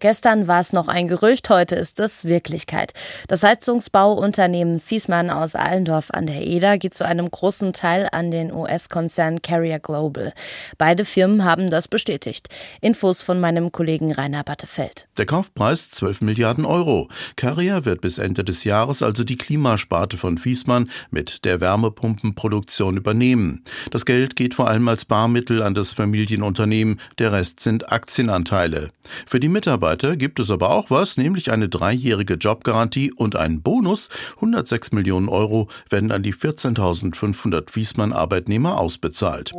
Gestern 0.00 0.48
war 0.48 0.60
es 0.60 0.72
noch 0.72 0.88
ein 0.88 1.08
Gerücht, 1.08 1.50
heute 1.50 1.74
ist 1.74 2.00
es 2.00 2.24
Wirklichkeit. 2.24 2.94
Das 3.28 3.42
Heizungsbauunternehmen 3.42 4.80
Fiesmann 4.80 5.28
aus 5.28 5.54
Allendorf 5.54 6.10
an 6.10 6.26
der 6.26 6.40
Eder 6.40 6.78
geht 6.78 6.94
zu 6.94 7.04
einem 7.04 7.30
großen 7.30 7.74
Teil 7.74 8.08
an 8.10 8.30
den 8.30 8.50
US-Konzern 8.50 9.42
Carrier 9.42 9.78
Global. 9.78 10.32
Beide 10.78 11.04
Firmen 11.04 11.44
haben 11.44 11.68
das 11.68 11.86
bestätigt. 11.86 12.48
Infos 12.80 13.22
von 13.22 13.40
meinem 13.40 13.72
Kollegen 13.72 14.10
Rainer 14.10 14.42
Battefeld. 14.42 15.06
Der 15.18 15.26
Kaufpreis 15.26 15.90
12 15.90 16.22
Milliarden 16.22 16.64
Euro. 16.64 17.08
Carrier 17.36 17.84
wird 17.84 18.00
bis 18.00 18.16
Ende 18.16 18.42
des 18.42 18.64
Jahres 18.64 19.02
also 19.02 19.22
die 19.22 19.36
Klimasparte 19.36 20.16
von 20.16 20.38
Fiesmann 20.38 20.88
mit 21.10 21.44
der 21.44 21.60
Wärmepumpenproduktion 21.60 22.96
übernehmen. 22.96 23.64
Das 23.90 24.06
Geld 24.06 24.34
geht 24.34 24.54
vor 24.54 24.66
allem 24.66 24.88
als 24.88 25.04
Barmittel 25.04 25.62
an 25.62 25.74
das 25.74 25.92
Familienunternehmen, 25.92 26.98
der 27.18 27.32
Rest 27.32 27.60
sind 27.60 27.92
Aktienanteile. 27.92 28.88
Für 29.26 29.40
die 29.40 29.48
Mitarbeiter 29.48 29.89
Mitarbeiter 29.90 30.16
gibt 30.16 30.38
es 30.38 30.52
aber 30.52 30.70
auch 30.70 30.90
was, 30.90 31.16
nämlich 31.16 31.50
eine 31.50 31.68
dreijährige 31.68 32.34
Jobgarantie 32.34 33.12
und 33.12 33.34
einen 33.34 33.60
Bonus. 33.60 34.08
106 34.36 34.92
Millionen 34.92 35.28
Euro 35.28 35.68
werden 35.88 36.12
an 36.12 36.22
die 36.22 36.32
14.500 36.32 37.74
Wiesmann-Arbeitnehmer 37.74 38.78
ausbezahlt. 38.78 39.52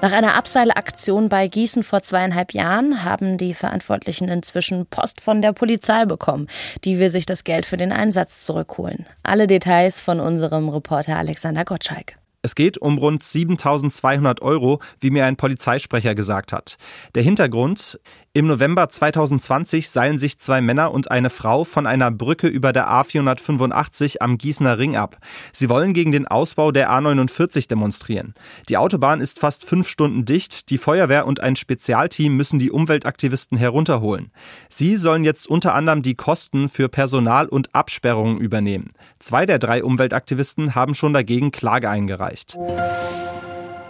Nach 0.00 0.12
einer 0.12 0.34
Abseilaktion 0.34 1.28
bei 1.28 1.48
Gießen 1.48 1.82
vor 1.82 2.00
zweieinhalb 2.00 2.54
Jahren 2.54 3.04
haben 3.04 3.36
die 3.36 3.52
Verantwortlichen 3.52 4.28
inzwischen 4.28 4.86
Post 4.86 5.20
von 5.20 5.42
der 5.42 5.52
Polizei 5.52 6.06
bekommen. 6.06 6.48
Die 6.84 6.98
will 6.98 7.10
sich 7.10 7.26
das 7.26 7.44
Geld 7.44 7.66
für 7.66 7.76
den 7.76 7.92
Einsatz 7.92 8.46
zurückholen. 8.46 9.06
Alle 9.22 9.46
Details 9.46 10.00
von 10.00 10.18
unserem 10.20 10.70
Reporter 10.70 11.16
Alexander 11.16 11.64
Gottschalk. 11.64 12.14
Es 12.44 12.54
geht 12.54 12.76
um 12.76 12.98
rund 12.98 13.22
7200 13.22 14.42
Euro, 14.42 14.78
wie 15.00 15.08
mir 15.08 15.24
ein 15.24 15.36
Polizeisprecher 15.36 16.14
gesagt 16.14 16.52
hat. 16.52 16.76
Der 17.14 17.22
Hintergrund, 17.22 17.98
im 18.36 18.48
November 18.48 18.88
2020 18.88 19.88
seilen 19.88 20.18
sich 20.18 20.40
zwei 20.40 20.60
Männer 20.60 20.90
und 20.90 21.08
eine 21.08 21.30
Frau 21.30 21.62
von 21.62 21.86
einer 21.86 22.10
Brücke 22.10 22.48
über 22.48 22.72
der 22.72 22.90
A485 22.90 24.16
am 24.18 24.38
Gießener 24.38 24.76
Ring 24.76 24.96
ab. 24.96 25.18
Sie 25.52 25.68
wollen 25.68 25.94
gegen 25.94 26.10
den 26.10 26.26
Ausbau 26.26 26.72
der 26.72 26.90
A49 26.90 27.68
demonstrieren. 27.68 28.34
Die 28.68 28.76
Autobahn 28.76 29.20
ist 29.20 29.38
fast 29.38 29.64
fünf 29.64 29.88
Stunden 29.88 30.24
dicht. 30.24 30.68
Die 30.70 30.78
Feuerwehr 30.78 31.28
und 31.28 31.38
ein 31.38 31.54
Spezialteam 31.54 32.36
müssen 32.36 32.58
die 32.58 32.72
Umweltaktivisten 32.72 33.56
herunterholen. 33.56 34.32
Sie 34.68 34.96
sollen 34.96 35.22
jetzt 35.22 35.46
unter 35.46 35.76
anderem 35.76 36.02
die 36.02 36.16
Kosten 36.16 36.68
für 36.68 36.88
Personal 36.88 37.46
und 37.46 37.72
Absperrungen 37.72 38.38
übernehmen. 38.38 38.90
Zwei 39.20 39.46
der 39.46 39.60
drei 39.60 39.84
Umweltaktivisten 39.84 40.74
haben 40.74 40.96
schon 40.96 41.12
dagegen 41.12 41.52
Klage 41.52 41.88
eingereicht. 41.88 42.58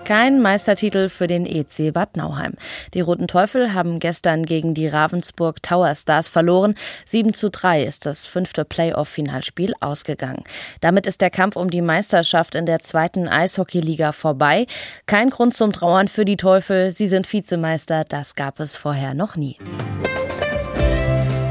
Kein 0.04 0.42
Meistertitel 0.42 1.08
für 1.08 1.26
den 1.26 1.46
EC 1.46 1.90
Bad 1.90 2.18
Nauheim. 2.18 2.52
Die 2.92 3.00
Roten 3.00 3.26
Teufel 3.26 3.72
haben 3.72 4.00
gestern 4.00 4.44
gegen 4.44 4.74
die 4.74 4.86
Ravensburg 4.86 5.62
Tower 5.62 5.94
Stars 5.94 6.28
verloren. 6.28 6.74
7 7.06 7.32
zu 7.32 7.48
3 7.50 7.84
ist 7.84 8.04
das 8.04 8.26
fünfte 8.26 8.66
Playoff-Finalspiel 8.66 9.72
ausgegangen. 9.80 10.44
Damit 10.80 11.06
ist 11.06 11.22
der 11.22 11.30
Kampf 11.30 11.56
um 11.56 11.70
die 11.70 11.80
Meisterschaft 11.80 12.54
in 12.54 12.66
der 12.66 12.80
zweiten 12.80 13.28
Eishockeyliga 13.28 14.12
vorbei. 14.12 14.66
Kein 15.06 15.30
Grund 15.30 15.54
zum 15.54 15.72
Trauern 15.72 16.08
für 16.08 16.26
die 16.26 16.36
Teufel. 16.36 16.90
Sie 16.92 17.06
sind 17.06 17.32
Vizemeister. 17.32 18.04
Das 18.06 18.34
gab 18.34 18.60
es 18.60 18.76
vorher 18.76 19.14
noch 19.14 19.36
nie. 19.36 19.56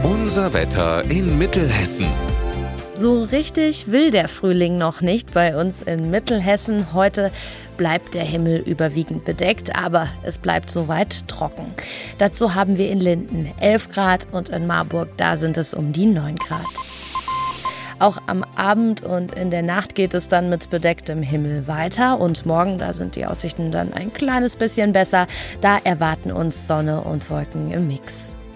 Unser 0.04 0.54
Wetter 0.54 1.04
in 1.10 1.40
Mittelhessen. 1.40 2.08
So 3.04 3.22
richtig 3.22 3.92
will 3.92 4.12
der 4.12 4.30
Frühling 4.30 4.78
noch 4.78 5.02
nicht 5.02 5.34
bei 5.34 5.60
uns 5.60 5.82
in 5.82 6.10
Mittelhessen. 6.10 6.94
Heute 6.94 7.32
bleibt 7.76 8.14
der 8.14 8.24
Himmel 8.24 8.60
überwiegend 8.60 9.26
bedeckt, 9.26 9.76
aber 9.76 10.08
es 10.24 10.38
bleibt 10.38 10.72
soweit 10.72 11.28
trocken. 11.28 11.74
Dazu 12.18 12.56
haben 12.56 12.78
wir 12.78 12.90
in 12.90 13.02
Linden 13.02 13.52
11 13.60 13.90
Grad 13.90 14.28
und 14.32 14.48
in 14.48 14.68
Marburg, 14.68 15.10
da 15.18 15.36
sind 15.36 15.58
es 15.58 15.74
um 15.74 15.92
die 15.92 16.06
9 16.06 16.38
Grad. 16.38 16.62
Auch 18.00 18.20
am 18.28 18.46
Abend 18.56 19.04
und 19.04 19.34
in 19.34 19.52
der 19.52 19.64
Nacht 19.64 19.96
geht 19.96 20.14
es 20.14 20.30
dann 20.30 20.50
mit 20.50 20.70
bedecktem 20.70 21.22
Himmel 21.22 21.68
weiter 21.68 22.22
und 22.22 22.46
morgen, 22.46 22.78
da 22.78 22.94
sind 22.94 23.18
die 23.18 23.26
Aussichten 23.26 23.74
dann 23.74 23.92
ein 23.92 24.14
kleines 24.14 24.56
bisschen 24.56 24.94
besser. 24.94 25.28
Da 25.60 25.78
erwarten 25.84 26.32
uns 26.32 26.68
Sonne 26.68 27.02
und 27.02 27.30
Wolken 27.30 27.70
im 27.70 27.86
Mix. 27.90 28.38